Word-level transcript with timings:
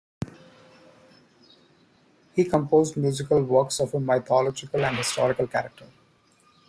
He 2.33 2.43
composed 2.43 2.97
musical 2.97 3.43
works 3.43 3.79
of 3.79 3.93
a 3.93 3.99
mythological 3.99 4.83
and 4.83 4.97
historical 4.97 5.45
character. 5.45 5.85